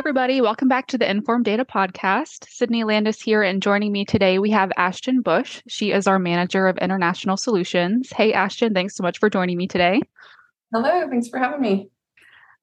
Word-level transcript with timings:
everybody. 0.00 0.40
Welcome 0.40 0.66
back 0.66 0.86
to 0.86 0.96
the 0.96 1.10
Inform 1.10 1.42
Data 1.42 1.62
Podcast. 1.62 2.48
Sydney 2.48 2.84
Landis 2.84 3.20
here, 3.20 3.42
and 3.42 3.62
joining 3.62 3.92
me 3.92 4.06
today, 4.06 4.38
we 4.38 4.50
have 4.50 4.72
Ashton 4.78 5.20
Bush. 5.20 5.60
She 5.68 5.92
is 5.92 6.06
our 6.06 6.18
Manager 6.18 6.68
of 6.68 6.78
International 6.78 7.36
Solutions. 7.36 8.10
Hey, 8.10 8.32
Ashton, 8.32 8.72
thanks 8.72 8.96
so 8.96 9.02
much 9.02 9.18
for 9.18 9.28
joining 9.28 9.58
me 9.58 9.68
today. 9.68 10.00
Hello, 10.72 11.06
thanks 11.10 11.28
for 11.28 11.38
having 11.38 11.60
me. 11.60 11.90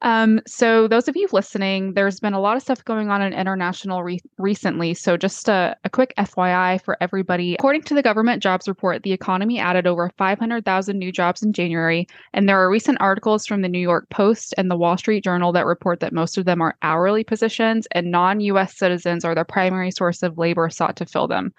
Um, 0.04 0.42
so, 0.46 0.88
those 0.88 1.08
of 1.08 1.16
you 1.16 1.28
listening, 1.32 1.94
there's 1.94 2.20
been 2.20 2.34
a 2.34 2.40
lot 2.40 2.56
of 2.56 2.62
stuff 2.62 2.86
going 2.86 3.10
on 3.10 3.24
in 3.24 3.34
international 3.34 4.04
re- 4.04 4.22
recently. 4.38 4.94
So, 4.94 5.18
just 5.18 5.50
a, 5.50 5.76
a, 5.84 5.90
quick 5.90 6.14
FYI 6.20 6.80
for 6.84 6.98
everybody. 7.02 7.56
According 7.56 7.82
to 7.84 7.96
the 7.96 8.04
government 8.04 8.44
jobs 8.44 8.68
report, 8.68 9.02
the 9.02 9.12
economy 9.12 9.60
added 9.60 9.88
over 9.88 10.12
500,000 10.18 11.00
new 11.00 11.12
jobs 11.12 11.42
in 11.42 11.52
January. 11.52 12.08
And 12.34 12.48
there 12.48 12.60
are 12.62 12.70
recent 12.70 13.00
articles 13.02 13.48
from 13.48 13.64
the 13.64 13.70
New 13.70 13.80
York 13.80 14.08
Post 14.12 14.54
and 14.56 14.70
the 14.70 14.78
Wall 14.78 14.98
Street 14.98 15.24
Journal 15.24 15.52
that 15.54 15.66
report 15.66 16.00
that 16.02 16.14
most 16.14 16.38
of 16.38 16.46
them 16.46 16.62
are 16.62 16.78
hourly 16.84 17.24
positions 17.24 17.88
and 17.92 18.12
non 18.12 18.40
US 18.42 18.78
citizens 18.78 19.26
are 19.26 19.34
the 19.34 19.46
primary 19.46 19.90
source 19.90 20.22
of 20.22 20.38
labor 20.38 20.70
sought 20.70 20.96
to 20.98 21.08
fill 21.08 21.28
them. 21.28 21.52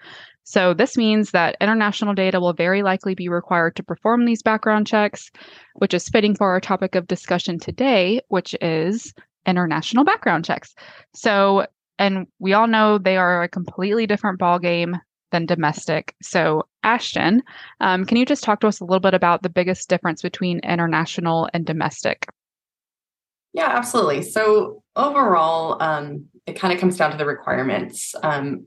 So, 0.49 0.73
this 0.73 0.97
means 0.97 1.29
that 1.29 1.55
international 1.61 2.15
data 2.15 2.39
will 2.39 2.53
very 2.53 2.81
likely 2.81 3.13
be 3.13 3.29
required 3.29 3.75
to 3.75 3.83
perform 3.83 4.25
these 4.25 4.41
background 4.41 4.87
checks, 4.87 5.29
which 5.75 5.93
is 5.93 6.09
fitting 6.09 6.33
for 6.33 6.49
our 6.49 6.59
topic 6.59 6.95
of 6.95 7.05
discussion 7.05 7.59
today, 7.59 8.21
which 8.29 8.55
is 8.59 9.13
international 9.45 10.05
background 10.05 10.45
checks. 10.45 10.73
So, 11.13 11.67
and 11.99 12.25
we 12.39 12.53
all 12.53 12.65
know 12.65 12.97
they 12.97 13.15
are 13.15 13.43
a 13.43 13.47
completely 13.47 14.07
different 14.07 14.39
ballgame 14.39 14.99
than 15.31 15.45
domestic. 15.45 16.15
So, 16.23 16.65
Ashton, 16.81 17.43
um, 17.79 18.03
can 18.03 18.17
you 18.17 18.25
just 18.25 18.43
talk 18.43 18.61
to 18.61 18.67
us 18.67 18.79
a 18.79 18.85
little 18.85 18.99
bit 18.99 19.13
about 19.13 19.43
the 19.43 19.49
biggest 19.49 19.87
difference 19.87 20.23
between 20.23 20.61
international 20.61 21.47
and 21.53 21.63
domestic? 21.63 22.25
Yeah, 23.53 23.67
absolutely. 23.69 24.23
So, 24.23 24.81
overall, 24.95 25.79
um, 25.79 26.25
it 26.47 26.53
kind 26.53 26.73
of 26.73 26.79
comes 26.79 26.97
down 26.97 27.11
to 27.11 27.17
the 27.17 27.27
requirements. 27.27 28.15
Um, 28.23 28.65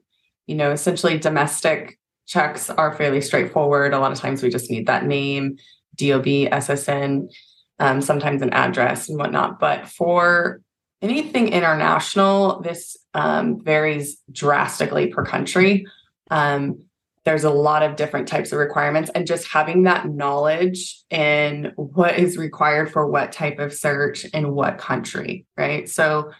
you 0.52 0.58
know, 0.58 0.70
essentially 0.70 1.18
domestic 1.18 1.98
checks 2.26 2.68
are 2.68 2.94
fairly 2.94 3.22
straightforward. 3.22 3.94
A 3.94 3.98
lot 3.98 4.12
of 4.12 4.18
times 4.18 4.42
we 4.42 4.50
just 4.50 4.70
need 4.70 4.86
that 4.86 5.06
name, 5.06 5.56
DOB, 5.96 6.26
SSN, 6.26 7.32
um, 7.78 8.02
sometimes 8.02 8.42
an 8.42 8.50
address 8.52 9.08
and 9.08 9.16
whatnot. 9.16 9.58
But 9.58 9.88
for 9.88 10.60
anything 11.00 11.48
international, 11.48 12.60
this 12.60 12.98
um, 13.14 13.64
varies 13.64 14.18
drastically 14.30 15.06
per 15.06 15.24
country. 15.24 15.86
Um, 16.30 16.82
there's 17.24 17.44
a 17.44 17.50
lot 17.50 17.82
of 17.82 17.96
different 17.96 18.28
types 18.28 18.52
of 18.52 18.58
requirements, 18.58 19.10
and 19.14 19.26
just 19.26 19.48
having 19.48 19.84
that 19.84 20.06
knowledge 20.06 21.02
in 21.08 21.72
what 21.76 22.18
is 22.18 22.36
required 22.36 22.92
for 22.92 23.06
what 23.06 23.32
type 23.32 23.58
of 23.58 23.72
search 23.72 24.26
in 24.26 24.52
what 24.52 24.76
country, 24.76 25.46
right? 25.56 25.88
So 25.88 26.30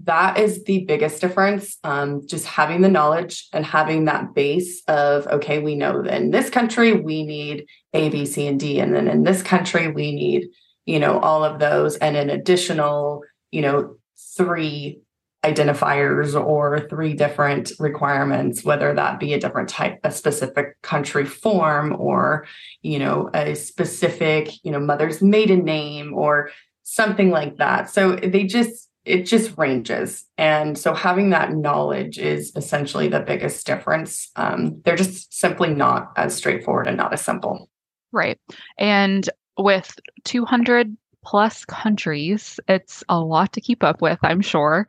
that 0.00 0.38
is 0.38 0.64
the 0.64 0.84
biggest 0.84 1.20
difference. 1.20 1.78
Um, 1.84 2.26
just 2.26 2.46
having 2.46 2.80
the 2.80 2.88
knowledge 2.88 3.48
and 3.52 3.64
having 3.64 4.06
that 4.06 4.34
base 4.34 4.82
of, 4.88 5.26
okay, 5.28 5.58
we 5.58 5.74
know 5.74 6.02
that 6.02 6.20
in 6.20 6.30
this 6.30 6.50
country 6.50 6.92
we 6.92 7.24
need 7.24 7.66
A, 7.92 8.08
B, 8.08 8.26
C, 8.26 8.46
and 8.46 8.58
D. 8.58 8.80
And 8.80 8.94
then 8.94 9.08
in 9.08 9.22
this 9.22 9.42
country 9.42 9.88
we 9.88 10.12
need, 10.12 10.48
you 10.86 10.98
know, 10.98 11.18
all 11.20 11.44
of 11.44 11.60
those 11.60 11.96
and 11.96 12.16
an 12.16 12.30
additional, 12.30 13.22
you 13.52 13.62
know, 13.62 13.96
three 14.36 15.02
identifiers 15.44 16.40
or 16.40 16.86
three 16.88 17.14
different 17.14 17.72
requirements 17.80 18.64
whether 18.64 18.94
that 18.94 19.18
be 19.18 19.34
a 19.34 19.40
different 19.40 19.68
type 19.68 19.98
a 20.04 20.10
specific 20.10 20.80
country 20.82 21.24
form 21.24 21.96
or 21.98 22.46
you 22.82 22.96
know 22.96 23.28
a 23.34 23.54
specific 23.54 24.50
you 24.62 24.70
know 24.70 24.78
mother's 24.78 25.20
maiden 25.20 25.64
name 25.64 26.14
or 26.14 26.50
something 26.84 27.30
like 27.30 27.56
that 27.56 27.90
so 27.90 28.14
they 28.14 28.44
just 28.44 28.88
it 29.04 29.24
just 29.24 29.56
ranges. 29.58 30.24
And 30.38 30.78
so 30.78 30.94
having 30.94 31.30
that 31.30 31.52
knowledge 31.52 32.18
is 32.18 32.52
essentially 32.54 33.08
the 33.08 33.20
biggest 33.20 33.66
difference. 33.66 34.30
Um, 34.36 34.80
they're 34.84 34.96
just 34.96 35.32
simply 35.34 35.74
not 35.74 36.12
as 36.16 36.34
straightforward 36.34 36.86
and 36.86 36.96
not 36.96 37.12
as 37.12 37.20
simple. 37.20 37.68
Right. 38.12 38.38
And 38.78 39.28
with 39.58 39.98
200 40.24 40.96
plus 41.24 41.64
countries, 41.64 42.60
it's 42.68 43.02
a 43.08 43.18
lot 43.18 43.52
to 43.54 43.60
keep 43.60 43.82
up 43.82 44.00
with, 44.02 44.18
I'm 44.22 44.40
sure. 44.40 44.86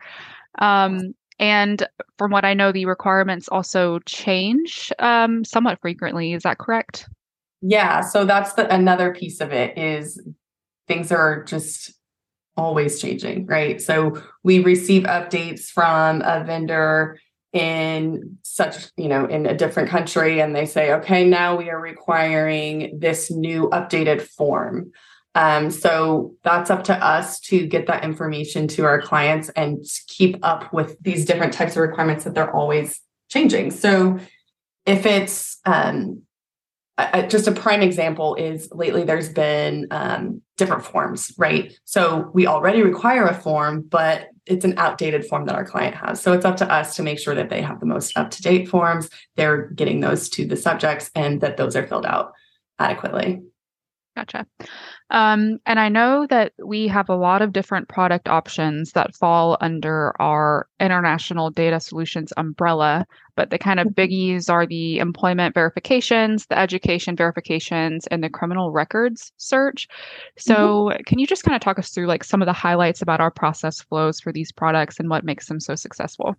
Um, 0.59 1.15
and 1.39 1.87
from 2.17 2.31
what 2.31 2.45
I 2.45 2.53
know, 2.53 2.71
the 2.71 2.85
requirements 2.85 3.49
also 3.49 3.99
change 4.05 4.91
um, 4.99 5.43
somewhat 5.43 5.79
frequently. 5.81 6.33
Is 6.33 6.43
that 6.43 6.59
correct? 6.59 7.09
Yeah. 7.61 8.01
So 8.01 8.25
that's 8.25 8.53
the 8.53 8.71
another 8.73 9.13
piece 9.13 9.41
of 9.41 9.51
it 9.51 9.77
is 9.77 10.21
things 10.87 11.11
are 11.11 11.43
just 11.43 11.93
always 12.55 13.01
changing, 13.01 13.45
right? 13.45 13.81
So 13.81 14.21
we 14.43 14.59
receive 14.59 15.03
updates 15.03 15.65
from 15.65 16.21
a 16.21 16.43
vendor 16.43 17.19
in 17.51 18.37
such, 18.41 18.87
you 18.97 19.07
know, 19.07 19.25
in 19.25 19.45
a 19.45 19.55
different 19.55 19.89
country, 19.89 20.41
and 20.41 20.55
they 20.55 20.65
say, 20.65 20.93
okay, 20.93 21.23
now 21.27 21.55
we 21.55 21.69
are 21.69 21.79
requiring 21.79 22.99
this 22.99 23.29
new 23.29 23.69
updated 23.69 24.21
form. 24.21 24.91
Um, 25.35 25.71
so 25.71 26.35
that's 26.43 26.69
up 26.69 26.83
to 26.85 26.93
us 26.93 27.39
to 27.41 27.65
get 27.65 27.87
that 27.87 28.03
information 28.03 28.67
to 28.69 28.85
our 28.85 29.01
clients 29.01 29.49
and 29.49 29.83
keep 30.07 30.37
up 30.43 30.71
with 30.73 30.97
these 31.01 31.25
different 31.25 31.53
types 31.53 31.73
of 31.73 31.81
requirements 31.81 32.23
that 32.23 32.35
they're 32.35 32.53
always 32.53 32.99
changing. 33.29 33.71
So 33.71 34.19
if 34.85 35.05
it's 35.05 35.59
um, 35.65 36.23
just 37.27 37.47
a 37.47 37.51
prime 37.51 37.81
example 37.81 38.35
is 38.35 38.69
lately 38.71 39.03
there's 39.03 39.29
been 39.29 39.87
um, 39.91 40.41
different 40.57 40.85
forms, 40.85 41.33
right? 41.37 41.73
So 41.85 42.29
we 42.33 42.45
already 42.45 42.83
require 42.83 43.25
a 43.25 43.33
form, 43.33 43.81
but 43.81 44.27
it's 44.45 44.65
an 44.65 44.77
outdated 44.77 45.25
form 45.25 45.45
that 45.45 45.55
our 45.55 45.65
client 45.65 45.95
has. 45.95 46.21
So 46.21 46.33
it's 46.33 46.45
up 46.45 46.57
to 46.57 46.71
us 46.71 46.95
to 46.97 47.03
make 47.03 47.17
sure 47.17 47.33
that 47.33 47.49
they 47.49 47.61
have 47.61 47.79
the 47.79 47.85
most 47.85 48.15
up 48.17 48.29
to 48.31 48.41
date 48.41 48.67
forms, 48.67 49.09
they're 49.35 49.69
getting 49.69 50.01
those 50.01 50.29
to 50.29 50.45
the 50.45 50.57
subjects, 50.57 51.09
and 51.15 51.41
that 51.41 51.57
those 51.57 51.75
are 51.75 51.87
filled 51.87 52.05
out 52.05 52.33
adequately. 52.77 53.41
Gotcha. 54.15 54.45
Um, 55.13 55.59
and 55.67 55.79
I 55.79 55.89
know 55.89 56.25
that 56.31 56.53
we 56.65 56.87
have 56.87 57.07
a 57.07 57.15
lot 57.15 57.43
of 57.43 57.53
different 57.53 57.87
product 57.87 58.27
options 58.27 58.93
that 58.93 59.15
fall 59.15 59.57
under 59.61 60.19
our 60.19 60.67
international 60.79 61.51
data 61.51 61.79
solutions 61.79 62.33
umbrella, 62.35 63.05
but 63.35 63.51
the 63.51 63.59
kind 63.59 63.79
of 63.79 63.87
mm-hmm. 63.87 64.01
biggies 64.01 64.49
are 64.49 64.65
the 64.65 64.97
employment 64.97 65.53
verifications, 65.53 66.47
the 66.47 66.57
education 66.57 67.15
verifications, 67.15 68.07
and 68.07 68.23
the 68.23 68.29
criminal 68.29 68.71
records 68.71 69.31
search. 69.37 69.87
So, 70.39 70.55
mm-hmm. 70.55 71.03
can 71.03 71.19
you 71.19 71.27
just 71.27 71.43
kind 71.43 71.55
of 71.55 71.61
talk 71.61 71.77
us 71.77 71.91
through 71.91 72.07
like 72.07 72.23
some 72.23 72.41
of 72.41 72.47
the 72.47 72.53
highlights 72.53 73.03
about 73.03 73.21
our 73.21 73.31
process 73.31 73.81
flows 73.83 74.19
for 74.19 74.33
these 74.33 74.51
products 74.51 74.99
and 74.99 75.11
what 75.11 75.23
makes 75.23 75.47
them 75.47 75.59
so 75.59 75.75
successful? 75.75 76.35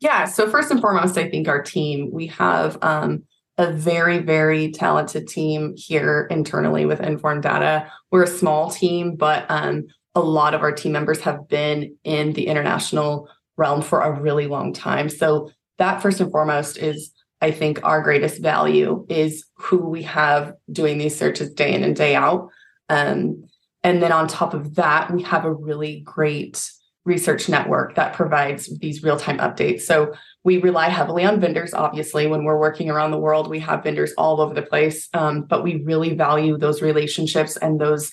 Yeah. 0.00 0.26
So, 0.26 0.50
first 0.50 0.70
and 0.70 0.80
foremost, 0.80 1.16
I 1.16 1.30
think 1.30 1.48
our 1.48 1.62
team, 1.62 2.10
we 2.12 2.26
have 2.26 2.76
um, 2.82 3.22
a 3.58 3.70
very, 3.70 4.18
very 4.18 4.72
talented 4.72 5.28
team 5.28 5.74
here 5.76 6.26
internally 6.30 6.86
with 6.86 7.00
Inform 7.00 7.40
Data. 7.40 7.90
We're 8.10 8.24
a 8.24 8.28
small 8.28 8.70
team, 8.70 9.16
but 9.16 9.44
um, 9.48 9.86
a 10.14 10.20
lot 10.20 10.54
of 10.54 10.62
our 10.62 10.72
team 10.72 10.92
members 10.92 11.20
have 11.20 11.48
been 11.48 11.96
in 12.04 12.32
the 12.32 12.46
international 12.46 13.28
realm 13.56 13.82
for 13.82 14.00
a 14.00 14.20
really 14.20 14.46
long 14.46 14.72
time. 14.72 15.08
So 15.08 15.50
that 15.78 16.00
first 16.00 16.20
and 16.20 16.30
foremost 16.30 16.78
is, 16.78 17.12
I 17.40 17.50
think, 17.50 17.80
our 17.82 18.00
greatest 18.00 18.40
value 18.40 19.06
is 19.08 19.44
who 19.56 19.78
we 19.78 20.02
have 20.04 20.54
doing 20.70 20.98
these 20.98 21.18
searches 21.18 21.52
day 21.52 21.74
in 21.74 21.84
and 21.84 21.96
day 21.96 22.14
out. 22.14 22.48
Um, 22.88 23.44
and 23.82 24.02
then 24.02 24.12
on 24.12 24.28
top 24.28 24.54
of 24.54 24.76
that, 24.76 25.10
we 25.10 25.22
have 25.22 25.44
a 25.44 25.52
really 25.52 26.00
great 26.00 26.70
research 27.04 27.48
network 27.48 27.96
that 27.96 28.14
provides 28.14 28.78
these 28.78 29.02
real-time 29.02 29.38
updates. 29.38 29.82
So 29.82 30.14
we 30.44 30.58
rely 30.58 30.88
heavily 30.88 31.24
on 31.24 31.40
vendors, 31.40 31.74
obviously, 31.74 32.26
when 32.26 32.44
we're 32.44 32.58
working 32.58 32.90
around 32.90 33.10
the 33.10 33.18
world. 33.18 33.48
We 33.48 33.58
have 33.60 33.82
vendors 33.82 34.12
all 34.16 34.40
over 34.40 34.54
the 34.54 34.62
place, 34.62 35.08
um, 35.14 35.42
but 35.42 35.64
we 35.64 35.82
really 35.82 36.14
value 36.14 36.56
those 36.56 36.80
relationships 36.80 37.56
and 37.56 37.80
those 37.80 38.12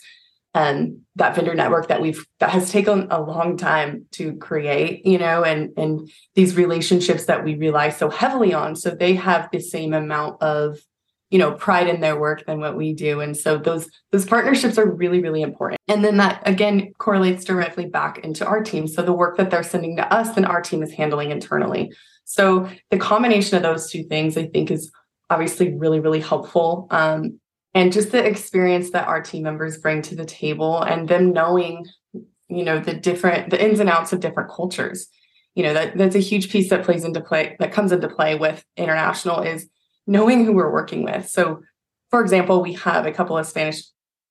and 0.55 0.87
um, 0.87 1.01
that 1.15 1.35
vendor 1.35 1.53
network 1.53 1.89
that 1.89 2.01
we've 2.01 2.25
that 2.39 2.49
has 2.49 2.71
taken 2.71 3.07
a 3.11 3.21
long 3.21 3.55
time 3.55 4.05
to 4.11 4.35
create 4.37 5.05
you 5.05 5.19
know 5.19 5.43
and 5.43 5.77
and 5.77 6.09
these 6.33 6.55
relationships 6.55 7.25
that 7.25 7.43
we 7.43 7.53
rely 7.55 7.89
so 7.89 8.09
heavily 8.09 8.51
on 8.51 8.75
so 8.75 8.89
they 8.89 9.13
have 9.13 9.47
the 9.51 9.59
same 9.59 9.93
amount 9.93 10.41
of 10.41 10.79
you 11.29 11.37
know 11.37 11.51
pride 11.53 11.87
in 11.87 12.01
their 12.01 12.19
work 12.19 12.45
than 12.45 12.59
what 12.59 12.75
we 12.75 12.93
do. 12.93 13.21
And 13.21 13.35
so 13.37 13.57
those 13.57 13.89
those 14.11 14.25
partnerships 14.25 14.77
are 14.77 14.89
really 14.89 15.21
really 15.21 15.41
important. 15.41 15.79
And 15.87 16.03
then 16.03 16.17
that 16.17 16.41
again 16.47 16.93
correlates 16.97 17.43
directly 17.43 17.85
back 17.85 18.19
into 18.19 18.45
our 18.45 18.63
team. 18.63 18.87
So 18.87 19.01
the 19.01 19.13
work 19.13 19.37
that 19.37 19.49
they're 19.49 19.63
sending 19.63 19.95
to 19.97 20.13
us 20.13 20.35
then 20.35 20.45
our 20.45 20.61
team 20.61 20.81
is 20.83 20.91
handling 20.91 21.31
internally. 21.31 21.91
So 22.25 22.69
the 22.91 22.97
combination 22.97 23.57
of 23.57 23.63
those 23.63 23.89
two 23.89 24.03
things 24.03 24.37
i 24.37 24.45
think 24.45 24.71
is 24.71 24.91
obviously 25.29 25.73
really 25.75 25.99
really 25.99 26.21
helpful. 26.21 26.87
Um, 26.91 27.39
and 27.75 27.93
just 27.93 28.11
the 28.11 28.25
experience 28.25 28.89
that 28.91 29.07
our 29.07 29.21
team 29.21 29.43
members 29.43 29.77
bring 29.77 30.01
to 30.03 30.15
the 30.15 30.25
table 30.25 30.81
and 30.81 31.07
them 31.07 31.31
knowing 31.31 31.85
you 32.49 32.63
know 32.63 32.79
the 32.79 32.95
different 32.95 33.51
the 33.51 33.63
ins 33.63 33.79
and 33.79 33.89
outs 33.89 34.11
of 34.11 34.19
different 34.19 34.49
cultures. 34.51 35.07
You 35.53 35.63
know 35.63 35.73
that 35.73 35.97
that's 35.97 36.15
a 36.15 36.19
huge 36.19 36.51
piece 36.51 36.69
that 36.71 36.83
plays 36.83 37.03
into 37.03 37.21
play 37.21 37.55
that 37.59 37.71
comes 37.71 37.91
into 37.91 38.07
play 38.07 38.35
with 38.35 38.63
international 38.75 39.41
is 39.41 39.69
knowing 40.09 40.43
who 40.43 40.53
we're 40.53 40.71
working 40.71 41.03
with. 41.03 41.29
So, 41.29 41.61
for 42.09 42.21
example, 42.21 42.61
we 42.61 42.73
have 42.73 43.05
a 43.05 43.11
couple 43.11 43.37
of 43.37 43.45
Spanish 43.45 43.83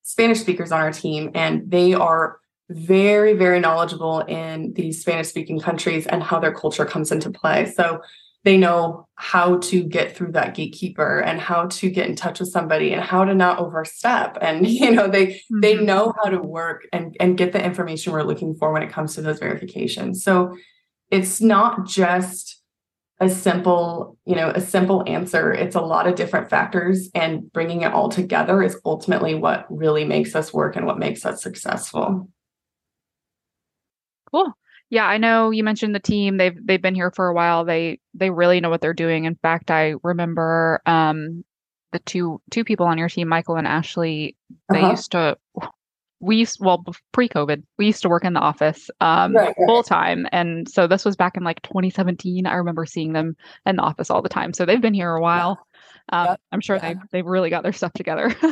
Spanish 0.02 0.40
speakers 0.40 0.72
on 0.72 0.80
our 0.80 0.92
team, 0.92 1.30
and 1.34 1.70
they 1.70 1.94
are 1.94 2.40
very, 2.70 3.34
very 3.34 3.60
knowledgeable 3.60 4.20
in 4.20 4.72
these 4.74 5.00
Spanish 5.00 5.28
speaking 5.28 5.60
countries 5.60 6.06
and 6.06 6.22
how 6.22 6.38
their 6.40 6.52
culture 6.52 6.84
comes 6.84 7.12
into 7.12 7.30
play. 7.30 7.66
So 7.66 8.00
they 8.44 8.56
know 8.56 9.06
how 9.14 9.58
to 9.58 9.84
get 9.84 10.16
through 10.16 10.32
that 10.32 10.54
gatekeeper 10.54 11.20
and 11.20 11.40
how 11.40 11.66
to 11.66 11.90
get 11.90 12.08
in 12.08 12.16
touch 12.16 12.40
with 12.40 12.50
somebody 12.50 12.92
and 12.92 13.02
how 13.02 13.24
to 13.24 13.34
not 13.34 13.58
overstep 13.58 14.38
and 14.40 14.66
you 14.80 14.90
know 14.90 15.08
they 15.08 15.26
mm-hmm. 15.26 15.60
they 15.60 15.74
know 15.76 16.14
how 16.22 16.30
to 16.30 16.38
work 16.38 16.86
and 16.92 17.16
and 17.20 17.36
get 17.36 17.52
the 17.52 17.62
information 17.62 18.12
we're 18.12 18.22
looking 18.22 18.54
for 18.54 18.72
when 18.72 18.82
it 18.82 18.92
comes 18.92 19.14
to 19.14 19.22
those 19.22 19.38
verifications 19.38 20.22
so 20.22 20.56
it's 21.10 21.40
not 21.40 21.86
just 21.86 22.57
a 23.20 23.28
simple 23.28 24.16
you 24.24 24.36
know 24.36 24.50
a 24.50 24.60
simple 24.60 25.02
answer 25.06 25.52
it's 25.52 25.74
a 25.74 25.80
lot 25.80 26.06
of 26.06 26.14
different 26.14 26.48
factors 26.48 27.10
and 27.14 27.52
bringing 27.52 27.82
it 27.82 27.92
all 27.92 28.08
together 28.08 28.62
is 28.62 28.80
ultimately 28.84 29.34
what 29.34 29.66
really 29.70 30.04
makes 30.04 30.36
us 30.36 30.52
work 30.52 30.76
and 30.76 30.86
what 30.86 30.98
makes 30.98 31.26
us 31.26 31.42
successful 31.42 32.28
cool 34.30 34.54
yeah, 34.90 35.04
I 35.04 35.18
know 35.18 35.50
you 35.50 35.64
mentioned 35.64 35.94
the 35.94 36.00
team. 36.00 36.38
They've 36.38 36.56
they've 36.64 36.80
been 36.80 36.94
here 36.94 37.10
for 37.10 37.28
a 37.28 37.34
while. 37.34 37.64
They 37.64 38.00
they 38.14 38.30
really 38.30 38.60
know 38.60 38.70
what 38.70 38.80
they're 38.80 38.94
doing. 38.94 39.24
In 39.24 39.34
fact, 39.36 39.70
I 39.70 39.94
remember 40.02 40.80
um 40.86 41.44
the 41.92 41.98
two 42.00 42.40
two 42.50 42.64
people 42.64 42.86
on 42.86 42.98
your 42.98 43.08
team, 43.08 43.28
Michael 43.28 43.56
and 43.56 43.66
Ashley, 43.66 44.36
they 44.70 44.80
uh-huh. 44.80 44.90
used 44.90 45.12
to 45.12 45.36
we 46.20 46.36
used 46.36 46.58
well 46.60 46.84
pre-COVID, 47.12 47.62
we 47.78 47.86
used 47.86 48.02
to 48.02 48.08
work 48.08 48.24
in 48.24 48.32
the 48.32 48.40
office 48.40 48.90
um 49.00 49.34
right, 49.34 49.54
right. 49.58 49.66
full 49.66 49.82
time. 49.82 50.26
And 50.32 50.68
so 50.68 50.86
this 50.86 51.04
was 51.04 51.16
back 51.16 51.36
in 51.36 51.44
like 51.44 51.62
2017. 51.62 52.46
I 52.46 52.54
remember 52.54 52.86
seeing 52.86 53.12
them 53.12 53.36
in 53.66 53.76
the 53.76 53.82
office 53.82 54.10
all 54.10 54.22
the 54.22 54.28
time. 54.28 54.52
So 54.52 54.64
they've 54.64 54.80
been 54.80 54.94
here 54.94 55.14
a 55.14 55.20
while. 55.20 55.58
Yeah. 56.12 56.20
Um, 56.20 56.26
yep. 56.26 56.40
I'm 56.52 56.60
sure 56.60 56.76
yeah. 56.76 56.94
they 56.94 57.00
they've 57.12 57.26
really 57.26 57.50
got 57.50 57.62
their 57.62 57.72
stuff 57.72 57.92
together. 57.92 58.34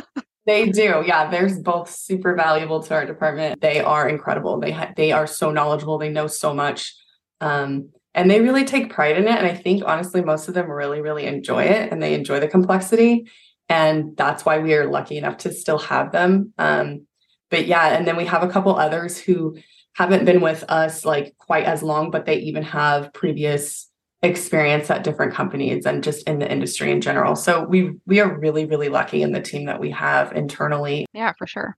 They 0.45 0.69
do. 0.69 1.03
Yeah, 1.05 1.29
they're 1.29 1.53
both 1.59 1.91
super 1.91 2.33
valuable 2.33 2.81
to 2.81 2.93
our 2.93 3.05
department. 3.05 3.59
They 3.59 3.81
are 3.81 4.07
incredible. 4.07 4.61
They 4.61 4.71
ha- 4.71 4.93
they 4.95 5.11
are 5.11 5.27
so 5.27 5.51
knowledgeable. 5.51 5.97
They 5.97 6.07
know 6.07 6.27
so 6.27 6.53
much. 6.53 6.95
Um, 7.41 7.89
and 8.13 8.31
they 8.31 8.39
really 8.39 8.63
take 8.63 8.91
pride 8.91 9.17
in 9.17 9.27
it 9.27 9.37
and 9.37 9.45
I 9.45 9.53
think 9.53 9.83
honestly 9.85 10.21
most 10.21 10.47
of 10.47 10.53
them 10.53 10.71
really 10.71 11.01
really 11.01 11.25
enjoy 11.25 11.65
it 11.65 11.91
and 11.91 12.01
they 12.01 12.13
enjoy 12.13 12.39
the 12.39 12.47
complexity 12.47 13.29
and 13.69 14.15
that's 14.17 14.45
why 14.45 14.59
we 14.59 14.73
are 14.73 14.89
lucky 14.89 15.17
enough 15.17 15.37
to 15.37 15.51
still 15.51 15.77
have 15.77 16.11
them. 16.11 16.53
Um, 16.57 17.06
but 17.49 17.67
yeah, 17.67 17.95
and 17.95 18.07
then 18.07 18.17
we 18.17 18.25
have 18.25 18.43
a 18.43 18.49
couple 18.49 18.75
others 18.75 19.17
who 19.17 19.57
haven't 19.93 20.25
been 20.25 20.41
with 20.41 20.63
us 20.69 21.05
like 21.05 21.35
quite 21.39 21.65
as 21.65 21.81
long 21.81 22.11
but 22.11 22.25
they 22.25 22.37
even 22.37 22.61
have 22.61 23.11
previous 23.13 23.89
experience 24.21 24.89
at 24.89 25.03
different 25.03 25.33
companies 25.33 25.85
and 25.85 26.03
just 26.03 26.27
in 26.27 26.39
the 26.39 26.51
industry 26.51 26.91
in 26.91 27.01
general. 27.01 27.35
So 27.35 27.63
we 27.63 27.91
we 28.05 28.19
are 28.19 28.37
really 28.37 28.65
really 28.65 28.89
lucky 28.89 29.21
in 29.21 29.31
the 29.31 29.41
team 29.41 29.65
that 29.65 29.79
we 29.79 29.91
have 29.91 30.31
internally. 30.33 31.05
Yeah, 31.13 31.33
for 31.37 31.47
sure. 31.47 31.77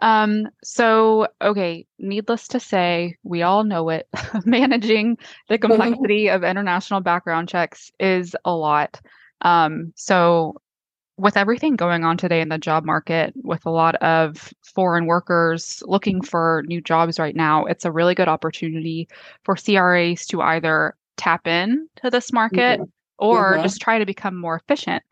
Um 0.00 0.48
so 0.62 1.28
okay, 1.40 1.86
needless 1.98 2.48
to 2.48 2.60
say, 2.60 3.16
we 3.22 3.42
all 3.42 3.64
know 3.64 3.88
it. 3.88 4.08
Managing 4.44 5.18
the 5.48 5.58
complexity 5.66 6.28
of 6.28 6.44
international 6.44 7.00
background 7.00 7.48
checks 7.48 7.90
is 8.00 8.36
a 8.44 8.54
lot. 8.54 9.00
Um 9.40 9.92
so 9.96 10.60
with 11.22 11.36
everything 11.36 11.76
going 11.76 12.02
on 12.02 12.16
today 12.16 12.40
in 12.40 12.48
the 12.48 12.58
job 12.58 12.84
market 12.84 13.32
with 13.44 13.64
a 13.64 13.70
lot 13.70 13.94
of 13.96 14.52
foreign 14.74 15.06
workers 15.06 15.80
looking 15.86 16.20
for 16.20 16.64
new 16.66 16.80
jobs 16.80 17.20
right 17.20 17.36
now, 17.36 17.64
it's 17.64 17.84
a 17.84 17.92
really 17.92 18.12
good 18.12 18.26
opportunity 18.26 19.08
for 19.44 19.54
CRAs 19.54 20.26
to 20.26 20.42
either 20.42 20.96
tap 21.16 21.46
in 21.46 21.88
to 21.94 22.10
this 22.10 22.32
market 22.32 22.80
mm-hmm. 22.80 23.24
or 23.24 23.52
mm-hmm. 23.52 23.62
just 23.62 23.80
try 23.80 24.00
to 24.00 24.04
become 24.04 24.36
more 24.36 24.56
efficient. 24.56 25.04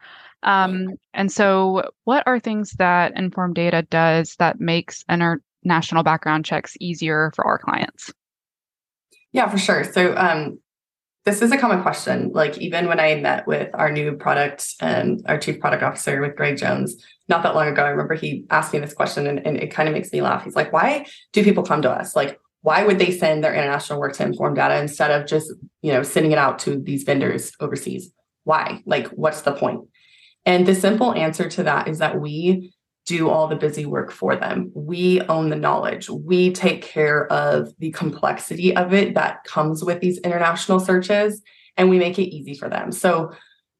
Um, 0.42 0.96
and 1.14 1.30
so, 1.30 1.88
what 2.04 2.24
are 2.26 2.40
things 2.40 2.72
that 2.72 3.16
Inform 3.16 3.54
Data 3.54 3.82
does 3.82 4.34
that 4.40 4.58
makes 4.58 5.04
international 5.08 6.02
background 6.02 6.44
checks 6.44 6.76
easier 6.80 7.30
for 7.36 7.46
our 7.46 7.58
clients? 7.58 8.12
Yeah, 9.30 9.48
for 9.48 9.58
sure. 9.58 9.84
So, 9.84 10.16
um, 10.16 10.58
this 11.24 11.42
is 11.42 11.52
a 11.52 11.58
common 11.58 11.82
question. 11.82 12.30
Like, 12.32 12.58
even 12.58 12.88
when 12.88 12.98
I 12.98 13.14
met 13.16 13.46
with 13.46 13.70
our 13.74 13.92
new 13.92 14.16
product 14.16 14.74
and 14.80 15.22
our 15.26 15.38
chief 15.38 15.60
product 15.60 15.82
officer 15.82 16.20
with 16.20 16.36
Greg 16.36 16.56
Jones, 16.56 17.04
not 17.28 17.42
that 17.42 17.54
long 17.54 17.68
ago, 17.68 17.84
I 17.84 17.90
remember 17.90 18.14
he 18.14 18.46
asked 18.50 18.72
me 18.72 18.78
this 18.78 18.94
question 18.94 19.26
and, 19.26 19.46
and 19.46 19.56
it 19.56 19.70
kind 19.70 19.88
of 19.88 19.94
makes 19.94 20.12
me 20.12 20.22
laugh. 20.22 20.44
He's 20.44 20.56
like, 20.56 20.72
Why 20.72 21.06
do 21.32 21.44
people 21.44 21.62
come 21.62 21.82
to 21.82 21.90
us? 21.90 22.16
Like, 22.16 22.38
why 22.62 22.84
would 22.84 22.98
they 22.98 23.10
send 23.10 23.42
their 23.42 23.54
international 23.54 23.98
work 23.98 24.12
to 24.14 24.24
inform 24.24 24.54
data 24.54 24.78
instead 24.80 25.10
of 25.10 25.26
just 25.26 25.52
you 25.82 25.92
know 25.92 26.02
sending 26.02 26.32
it 26.32 26.38
out 26.38 26.58
to 26.60 26.78
these 26.78 27.04
vendors 27.04 27.52
overseas 27.60 28.12
why 28.44 28.82
like 28.86 29.06
what's 29.08 29.42
the 29.42 29.52
point 29.52 29.80
and 30.46 30.66
the 30.66 30.74
simple 30.74 31.14
answer 31.14 31.48
to 31.48 31.62
that 31.62 31.88
is 31.88 31.98
that 31.98 32.20
we 32.20 32.72
do 33.06 33.28
all 33.28 33.48
the 33.48 33.56
busy 33.56 33.86
work 33.86 34.10
for 34.10 34.36
them 34.36 34.70
we 34.74 35.20
own 35.22 35.48
the 35.48 35.56
knowledge 35.56 36.08
we 36.08 36.52
take 36.52 36.82
care 36.82 37.26
of 37.32 37.72
the 37.78 37.90
complexity 37.92 38.74
of 38.76 38.92
it 38.92 39.14
that 39.14 39.42
comes 39.44 39.84
with 39.84 40.00
these 40.00 40.18
international 40.18 40.80
searches 40.80 41.42
and 41.76 41.88
we 41.88 41.98
make 41.98 42.18
it 42.18 42.34
easy 42.34 42.54
for 42.54 42.68
them 42.68 42.92
so 42.92 43.32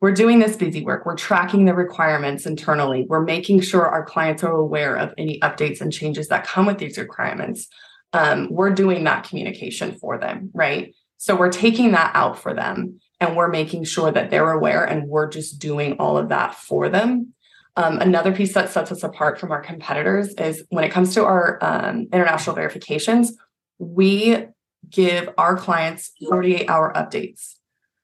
we're 0.02 0.12
doing 0.12 0.38
this 0.38 0.56
busy 0.56 0.82
work. 0.82 1.05
We're 1.05 1.14
tracking 1.14 1.67
the 1.67 1.75
requirements 1.75 2.46
internally. 2.46 3.05
We're 3.06 3.22
making 3.22 3.61
sure 3.61 3.87
our 3.87 4.02
clients 4.02 4.43
are 4.43 4.56
aware 4.56 4.96
of 4.96 5.12
any 5.19 5.38
updates 5.40 5.82
and 5.82 5.93
changes 5.93 6.28
that 6.28 6.46
come 6.46 6.64
with 6.64 6.78
these 6.78 6.96
requirements 6.96 7.69
um, 8.12 8.49
we're 8.50 8.70
doing 8.70 9.05
that 9.05 9.28
communication 9.28 9.94
for 9.99 10.19
them, 10.19 10.50
right? 10.52 10.94
So 11.17 11.37
we're 11.37 11.52
taking 11.52 11.93
that 11.93 12.12
out 12.14 12.38
for 12.38 12.55
them 12.55 13.00
and 13.20 13.37
we're 13.37 13.49
making 13.49 13.84
sure 13.84 14.11
that 14.11 14.31
they're 14.31 14.50
aware 14.50 14.84
and 14.84 15.08
we're 15.08 15.28
just 15.28 15.58
doing 15.58 15.94
all 15.94 16.17
of 16.17 16.31
that 16.31 16.55
for 16.55 16.88
them. 16.88 17.34
Um, 17.76 17.99
another 17.99 18.32
piece 18.32 18.55
that 18.55 18.70
sets 18.70 18.90
us 18.93 19.02
apart 19.02 19.38
from 19.38 19.52
our 19.52 19.61
competitors 19.61 20.34
is 20.34 20.64
when 20.70 20.84
it 20.84 20.90
comes 20.90 21.14
to 21.14 21.25
our 21.25 21.58
um, 21.62 22.08
international 22.12 22.56
verifications, 22.56 23.37
we 23.78 24.46
give 24.88 25.31
our 25.38 25.56
clients 25.56 26.12
48 26.28 26.69
hour 26.69 26.93
updates. 26.94 27.55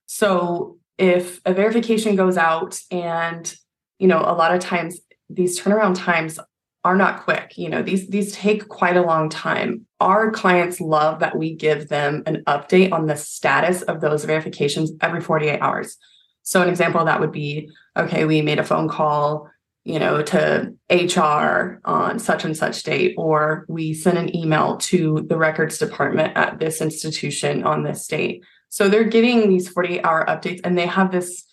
So 0.06 0.78
if 0.98 1.40
a 1.44 1.52
verification 1.52 2.16
goes 2.16 2.36
out 2.36 2.80
and 2.90 3.54
you 3.98 4.06
know 4.06 4.20
a 4.20 4.32
lot 4.34 4.54
of 4.54 4.60
times 4.60 5.00
these 5.28 5.60
turnaround 5.60 5.96
times 5.96 6.38
are 6.86 6.96
not 6.96 7.24
quick. 7.24 7.58
You 7.58 7.68
know, 7.68 7.82
these 7.82 8.06
these 8.08 8.32
take 8.32 8.68
quite 8.68 8.96
a 8.96 9.02
long 9.02 9.28
time. 9.28 9.86
Our 9.98 10.30
clients 10.30 10.80
love 10.80 11.18
that 11.18 11.36
we 11.36 11.52
give 11.52 11.88
them 11.88 12.22
an 12.26 12.44
update 12.46 12.92
on 12.92 13.06
the 13.06 13.16
status 13.16 13.82
of 13.82 14.00
those 14.00 14.24
verifications 14.24 14.92
every 15.00 15.20
48 15.20 15.58
hours. 15.58 15.96
So 16.42 16.62
an 16.62 16.68
example 16.68 17.00
of 17.00 17.06
that 17.06 17.18
would 17.18 17.32
be, 17.32 17.70
okay, 17.96 18.24
we 18.24 18.40
made 18.40 18.60
a 18.60 18.64
phone 18.64 18.88
call, 18.88 19.50
you 19.86 20.00
know, 20.00 20.20
to 20.20 20.74
HR 20.90 21.80
on 21.84 22.18
such 22.18 22.44
and 22.44 22.56
such 22.56 22.82
date, 22.82 23.14
or 23.16 23.64
we 23.68 23.94
sent 23.94 24.18
an 24.18 24.34
email 24.34 24.78
to 24.78 25.24
the 25.28 25.36
records 25.36 25.78
department 25.78 26.36
at 26.36 26.58
this 26.58 26.80
institution 26.80 27.62
on 27.62 27.84
this 27.84 28.04
date. 28.08 28.44
So 28.68 28.88
they're 28.88 29.04
getting 29.04 29.48
these 29.48 29.68
48 29.68 30.02
hour 30.02 30.26
updates 30.26 30.60
and 30.64 30.76
they 30.76 30.86
have 30.86 31.12
this 31.12 31.44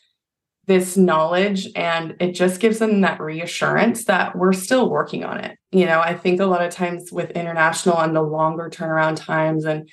this 0.66 0.96
knowledge 0.96 1.68
and 1.76 2.16
it 2.20 2.32
just 2.32 2.60
gives 2.60 2.80
them 2.80 3.02
that 3.02 3.20
reassurance 3.20 4.06
that 4.06 4.36
we're 4.36 4.54
still 4.54 4.90
working 4.90 5.26
on 5.26 5.40
it. 5.40 5.58
You 5.72 5.86
know, 5.86 6.00
I 6.00 6.16
think 6.16 6.40
a 6.40 6.46
lot 6.46 6.64
of 6.64 6.72
times 6.72 7.12
with 7.12 7.32
international 7.32 8.00
and 8.00 8.16
the 8.16 8.22
longer 8.22 8.70
turnaround 8.70 9.18
times 9.18 9.66
and 9.66 9.90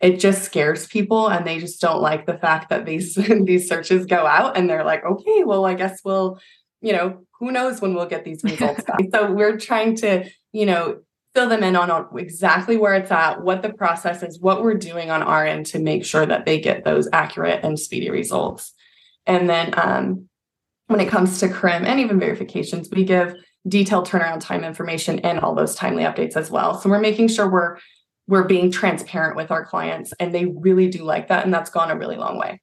it 0.00 0.18
just 0.18 0.42
scares 0.42 0.86
people 0.86 1.28
and 1.28 1.46
they 1.46 1.58
just 1.58 1.80
don't 1.80 2.00
like 2.00 2.26
the 2.26 2.38
fact 2.38 2.70
that 2.70 2.84
these 2.84 3.14
these 3.44 3.68
searches 3.68 4.06
go 4.06 4.26
out 4.26 4.56
and 4.56 4.68
they're 4.68 4.84
like, 4.84 5.04
okay, 5.04 5.44
well, 5.44 5.66
I 5.66 5.74
guess 5.74 6.00
we'll, 6.04 6.40
you 6.80 6.92
know, 6.92 7.26
who 7.38 7.52
knows 7.52 7.80
when 7.80 7.94
we'll 7.94 8.06
get 8.06 8.24
these 8.24 8.42
results 8.44 8.82
back. 8.84 9.00
so 9.12 9.30
we're 9.32 9.58
trying 9.58 9.96
to, 9.96 10.28
you 10.52 10.66
know, 10.66 11.00
fill 11.34 11.48
them 11.48 11.62
in 11.62 11.76
on, 11.76 12.08
exactly 12.18 12.76
where 12.76 12.94
it's 12.94 13.10
at, 13.10 13.42
what 13.42 13.62
the 13.62 13.72
process 13.72 14.22
is, 14.22 14.40
what 14.40 14.62
we're 14.62 14.74
doing 14.74 15.10
on 15.10 15.22
our 15.22 15.46
end 15.46 15.66
to 15.66 15.78
make 15.78 16.04
sure 16.04 16.24
that 16.24 16.46
they 16.46 16.58
get 16.58 16.84
those 16.84 17.08
accurate 17.12 17.62
and 17.62 17.78
speedy 17.78 18.08
results. 18.08 18.72
And 19.26 19.48
then 19.48 19.74
um, 19.76 20.28
when 20.86 21.00
it 21.00 21.08
comes 21.10 21.38
to 21.40 21.48
CRIM 21.48 21.84
and 21.84 22.00
even 22.00 22.18
verifications, 22.18 22.88
we 22.90 23.04
give 23.04 23.34
detailed 23.68 24.06
turnaround 24.06 24.40
time 24.40 24.64
information 24.64 25.18
and 25.20 25.40
all 25.40 25.54
those 25.54 25.74
timely 25.74 26.04
updates 26.04 26.36
as 26.36 26.50
well. 26.50 26.80
So 26.80 26.88
we're 26.88 27.00
making 27.00 27.28
sure 27.28 27.50
we're 27.50 27.78
we're 28.28 28.44
being 28.44 28.72
transparent 28.72 29.36
with 29.36 29.52
our 29.52 29.64
clients 29.64 30.12
and 30.18 30.34
they 30.34 30.46
really 30.46 30.88
do 30.88 31.04
like 31.04 31.28
that 31.28 31.44
and 31.44 31.54
that's 31.54 31.70
gone 31.70 31.92
a 31.92 31.96
really 31.96 32.16
long 32.16 32.38
way. 32.38 32.60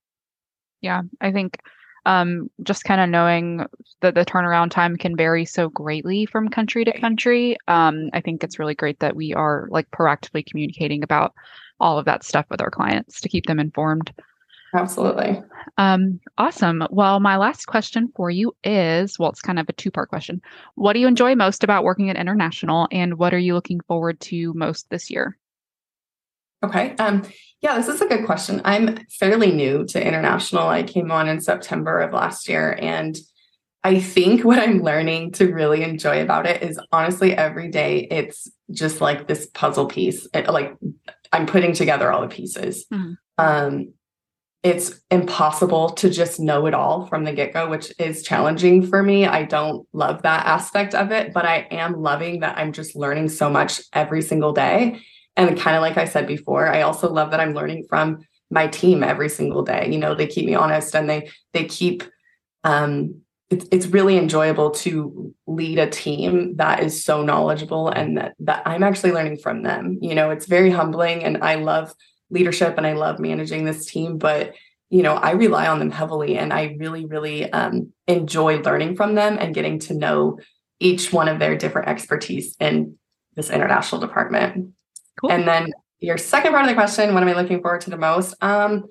Yeah, 0.82 1.04
I 1.22 1.32
think 1.32 1.58
um, 2.06 2.50
just 2.64 2.84
kind 2.84 3.02
of 3.02 3.10
knowing 3.10 3.66
that 4.02 4.16
the 4.16 4.26
turnaround 4.26 4.72
time 4.72 4.98
can 4.98 5.16
vary 5.16 5.46
so 5.46 5.70
greatly 5.70 6.26
from 6.26 6.50
country 6.50 6.84
to 6.86 7.00
country. 7.00 7.58
Um, 7.68 8.10
I 8.14 8.22
think 8.22 8.44
it's 8.44 8.60
really 8.60 8.76
great 8.76 9.00
that 9.00 9.16
we 9.16 9.34
are 9.34 9.68
like 9.72 9.90
proactively 9.92 10.46
communicating 10.46 11.04
about 11.04 11.34
all 11.80 11.98
of 11.98 12.06
that 12.06 12.24
stuff 12.24 12.46
with 12.50 12.62
our 12.62 12.72
clients 12.72 13.22
to 13.22 13.30
keep 13.30 13.46
them 13.46 13.60
informed. 13.60 14.14
Absolutely. 14.76 15.42
Um, 15.78 16.20
awesome. 16.38 16.84
Well, 16.90 17.20
my 17.20 17.38
last 17.38 17.66
question 17.68 18.12
for 18.16 18.32
you 18.32 18.56
is 18.64 19.20
well, 19.20 19.30
it's 19.30 19.42
kind 19.42 19.60
of 19.60 19.70
a 19.70 19.74
two 19.74 19.92
part 19.92 20.10
question. 20.10 20.42
What 20.76 20.94
do 20.94 21.00
you 21.00 21.08
enjoy 21.08 21.36
most 21.36 21.64
about 21.64 21.84
working 21.84 22.10
at 22.10 22.16
International, 22.16 22.88
and 22.92 23.20
what 23.20 23.34
are 23.34 23.40
you 23.40 23.54
looking 23.54 23.82
forward 23.88 24.20
to 24.22 24.54
most 24.56 24.90
this 24.90 25.12
year? 25.12 25.38
Okay. 26.64 26.96
Um, 26.96 27.24
yeah, 27.62 27.78
this 27.78 27.88
is 27.88 28.02
a 28.02 28.08
good 28.08 28.26
question. 28.26 28.62
I'm 28.66 29.06
fairly 29.08 29.52
new 29.52 29.86
to 29.86 30.06
International. 30.06 30.68
I 30.68 30.84
came 30.84 31.12
on 31.12 31.28
in 31.28 31.42
September 31.42 32.00
of 32.00 32.14
last 32.14 32.48
year, 32.50 32.78
and 32.82 33.18
I 33.84 34.00
think 34.00 34.44
what 34.44 34.60
I'm 34.60 34.82
learning 34.82 35.34
to 35.34 35.54
really 35.54 35.84
enjoy 35.84 36.22
about 36.22 36.46
it 36.46 36.64
is 36.64 36.80
honestly 36.92 37.34
every 37.34 37.70
day 37.70 38.08
it's 38.10 38.50
just 38.72 39.02
like 39.02 39.28
this 39.28 39.48
puzzle 39.54 39.88
piece. 39.88 40.28
It, 40.34 40.48
like 40.48 40.76
I'm 41.32 41.46
putting 41.46 41.74
together 41.74 42.12
all 42.12 42.22
the 42.22 42.28
pieces. 42.28 42.86
Mm-hmm. 42.92 43.14
Um, 43.38 43.94
it's 44.64 45.02
impossible 45.12 45.90
to 45.90 46.10
just 46.10 46.40
know 46.40 46.66
it 46.68 46.74
all 46.74 47.06
from 47.08 47.26
the 47.26 47.34
get-go 47.34 47.70
which 47.70 47.94
is 48.00 48.24
challenging 48.24 48.88
for 48.88 49.04
me 49.04 49.26
i 49.26 49.44
don't 49.44 49.86
love 49.92 50.22
that 50.22 50.46
aspect 50.46 50.96
of 50.96 51.12
it 51.12 51.34
but 51.34 51.46
i 51.46 51.68
am 51.70 52.02
loving 52.02 52.40
that 52.40 52.58
i'm 52.58 52.72
just 52.72 52.96
learning 52.96 53.28
so 53.28 53.50
much 53.50 53.82
every 53.92 54.22
single 54.22 54.54
day 54.54 55.02
and 55.36 55.58
kind 55.60 55.76
of 55.76 55.82
like 55.82 55.98
i 55.98 56.06
said 56.06 56.28
before 56.28 56.68
i 56.68 56.82
also 56.82 57.12
love 57.12 57.32
that 57.32 57.40
i'm 57.40 57.54
learning 57.54 57.86
from 57.90 58.20
my 58.50 58.68
team 58.68 59.04
every 59.04 59.30
single 59.30 59.64
day 59.64 59.90
you 59.92 59.98
know 59.98 60.14
they 60.14 60.28
keep 60.28 60.46
me 60.46 60.56
honest 60.56 60.96
and 60.96 61.10
they 61.10 61.30
they 61.54 61.66
keep 61.66 62.04
um 62.64 63.16
it's, 63.50 63.66
it's 63.72 63.88
really 63.88 64.18
enjoyable 64.18 64.72
to 64.72 65.34
lead 65.46 65.78
a 65.78 65.90
team 65.90 66.56
that 66.56 66.82
is 66.82 67.04
so 67.04 67.24
knowledgeable 67.24 67.90
and 67.90 68.18
that 68.18 68.34
that 68.40 68.62
i'm 68.66 68.84
actually 68.84 69.12
learning 69.12 69.38
from 69.38 69.64
them 69.64 69.98
you 70.02 70.16
know 70.16 70.30
it's 70.30 70.46
very 70.46 70.70
humbling 70.70 71.24
and 71.24 71.44
i 71.44 71.56
love 71.56 71.94
leadership 72.34 72.76
and 72.78 72.86
I 72.86 72.94
love 72.94 73.20
managing 73.20 73.64
this 73.64 73.86
team, 73.86 74.18
but 74.18 74.56
you 74.90 75.02
know, 75.02 75.16
I 75.16 75.32
rely 75.32 75.68
on 75.68 75.80
them 75.80 75.92
heavily 75.92 76.38
and 76.38 76.52
I 76.54 76.76
really, 76.78 77.06
really 77.06 77.52
um, 77.52 77.94
enjoy 78.08 78.60
learning 78.62 78.96
from 78.96 79.16
them 79.16 79.38
and 79.40 79.56
getting 79.56 79.80
to 79.80 79.94
know 79.94 80.40
each 80.80 81.14
one 81.14 81.30
of 81.30 81.40
their 81.40 81.58
different 81.58 81.88
expertise 81.88 82.56
in 82.60 82.98
this 83.36 83.50
international 83.50 84.02
department. 84.02 84.74
Cool. 85.20 85.32
And 85.32 85.48
then 85.48 85.74
your 86.00 86.18
second 86.18 86.52
part 86.52 86.64
of 86.64 86.70
the 86.70 86.76
question, 86.76 87.14
what 87.14 87.24
am 87.24 87.30
I 87.30 87.34
looking 87.34 87.62
forward 87.62 87.82
to 87.82 87.90
the 87.90 87.98
most? 87.98 88.36
Um, 88.42 88.86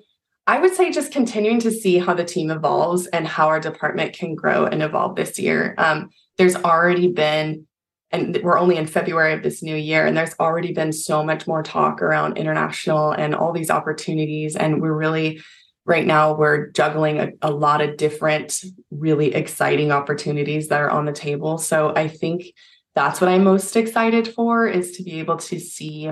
I 0.45 0.59
would 0.59 0.73
say 0.73 0.91
just 0.91 1.11
continuing 1.11 1.59
to 1.59 1.71
see 1.71 1.97
how 1.99 2.13
the 2.13 2.25
team 2.25 2.51
evolves 2.51 3.07
and 3.07 3.25
how 3.27 3.47
our 3.47 3.59
department 3.59 4.13
can 4.13 4.35
grow 4.35 4.65
and 4.65 4.83
evolve 4.83 5.15
this 5.15 5.39
year. 5.39 5.73
Um, 5.77 6.09
there's 6.37 6.55
already 6.55 7.07
been 7.07 7.67
and 8.13 8.39
we're 8.43 8.59
only 8.59 8.77
in 8.77 8.85
February 8.85 9.33
of 9.33 9.41
this 9.41 9.63
new 9.63 9.75
year, 9.75 10.05
and 10.05 10.15
there's 10.15 10.35
already 10.39 10.71
been 10.71 10.93
so 10.93 11.23
much 11.23 11.47
more 11.47 11.63
talk 11.63 11.99
around 11.99 12.37
international 12.37 13.11
and 13.11 13.33
all 13.33 13.51
these 13.51 13.71
opportunities. 13.71 14.55
And 14.55 14.79
we're 14.79 14.93
really, 14.93 15.41
right 15.85 16.05
now, 16.05 16.35
we're 16.35 16.67
juggling 16.69 17.19
a, 17.19 17.31
a 17.41 17.49
lot 17.49 17.81
of 17.81 17.97
different, 17.97 18.63
really 18.91 19.33
exciting 19.33 19.91
opportunities 19.91 20.67
that 20.67 20.79
are 20.79 20.91
on 20.91 21.05
the 21.05 21.11
table. 21.11 21.57
So 21.57 21.91
I 21.95 22.07
think 22.07 22.53
that's 22.95 23.19
what 23.19 23.29
I'm 23.29 23.43
most 23.43 23.75
excited 23.75 24.27
for 24.27 24.67
is 24.67 24.97
to 24.97 25.03
be 25.03 25.19
able 25.19 25.37
to 25.37 25.59
see 25.59 26.11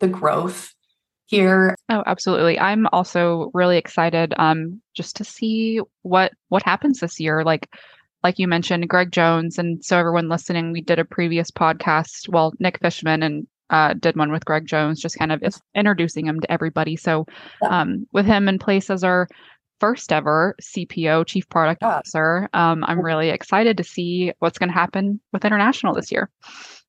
the 0.00 0.08
growth 0.08 0.72
here. 1.26 1.74
Oh, 1.88 2.04
absolutely. 2.06 2.58
I'm 2.58 2.86
also 2.92 3.50
really 3.52 3.78
excited 3.78 4.32
um 4.38 4.80
just 4.94 5.16
to 5.16 5.24
see 5.24 5.80
what 6.02 6.32
what 6.48 6.62
happens 6.62 7.00
this 7.00 7.18
year. 7.18 7.42
Like 7.42 7.68
like 8.22 8.38
you 8.38 8.48
mentioned, 8.48 8.88
Greg 8.88 9.12
Jones. 9.12 9.56
And 9.56 9.84
so 9.84 9.98
everyone 9.98 10.28
listening, 10.28 10.72
we 10.72 10.80
did 10.80 10.98
a 10.98 11.04
previous 11.04 11.50
podcast. 11.50 12.28
Well, 12.28 12.52
Nick 12.58 12.80
Fishman 12.80 13.22
and 13.22 13.46
uh, 13.70 13.94
did 13.94 14.16
one 14.16 14.32
with 14.32 14.44
Greg 14.44 14.66
Jones, 14.66 15.00
just 15.00 15.18
kind 15.18 15.30
of 15.30 15.42
introducing 15.74 16.26
him 16.26 16.40
to 16.40 16.50
everybody. 16.50 16.96
So 16.96 17.26
um, 17.68 18.06
with 18.12 18.26
him 18.26 18.48
in 18.48 18.58
place 18.58 18.90
as 18.90 19.04
our 19.04 19.28
first 19.80 20.12
ever 20.12 20.56
CPO, 20.60 21.26
Chief 21.26 21.48
Product 21.48 21.82
Officer, 21.82 22.48
um, 22.54 22.84
I'm 22.84 23.00
really 23.00 23.30
excited 23.30 23.76
to 23.76 23.84
see 23.84 24.32
what's 24.38 24.58
going 24.58 24.70
to 24.70 24.74
happen 24.74 25.20
with 25.32 25.44
International 25.44 25.94
this 25.94 26.10
year. 26.10 26.30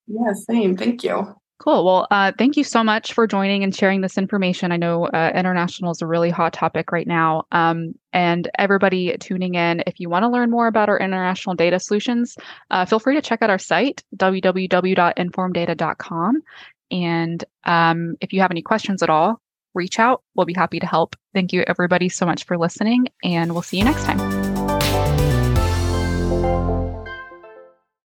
Yeah, 0.07 0.33
same. 0.33 0.77
Thank 0.77 1.03
you. 1.03 1.35
Cool. 1.59 1.85
Well, 1.85 2.07
uh, 2.11 2.33
thank 2.37 2.55
you 2.55 2.63
so 2.63 2.83
much 2.83 3.13
for 3.13 3.25
joining 3.25 3.63
and 3.63 3.75
sharing 3.75 4.01
this 4.01 4.15
information. 4.15 4.71
I 4.71 4.77
know 4.77 5.07
uh, 5.07 5.31
international 5.33 5.89
is 5.89 6.03
a 6.03 6.07
really 6.07 6.29
hot 6.29 6.53
topic 6.53 6.91
right 6.91 7.07
now. 7.07 7.45
Um, 7.51 7.95
and 8.13 8.47
everybody 8.59 9.17
tuning 9.19 9.55
in, 9.55 9.81
if 9.87 9.99
you 9.99 10.07
want 10.07 10.21
to 10.21 10.29
learn 10.29 10.51
more 10.51 10.67
about 10.67 10.87
our 10.87 10.99
international 10.99 11.55
data 11.55 11.79
solutions, 11.79 12.37
uh, 12.69 12.85
feel 12.85 12.99
free 12.99 13.15
to 13.15 13.23
check 13.23 13.41
out 13.41 13.49
our 13.49 13.57
site, 13.57 14.03
www.informdata.com. 14.17 16.43
And 16.91 17.43
um, 17.63 18.15
if 18.21 18.33
you 18.33 18.41
have 18.41 18.51
any 18.51 18.61
questions 18.61 19.01
at 19.01 19.09
all, 19.09 19.41
reach 19.77 19.99
out. 19.99 20.23
We'll 20.35 20.45
be 20.45 20.53
happy 20.53 20.79
to 20.79 20.85
help. 20.85 21.15
Thank 21.33 21.53
you, 21.53 21.63
everybody, 21.67 22.09
so 22.09 22.25
much 22.25 22.43
for 22.43 22.57
listening, 22.57 23.07
and 23.23 23.53
we'll 23.53 23.61
see 23.61 23.77
you 23.77 23.85
next 23.85 24.03
time. 24.03 24.56